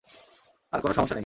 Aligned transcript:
আরে 0.73 0.81
কোনো 0.81 0.93
সমস্যা 0.93 1.15
নেই। 1.15 1.19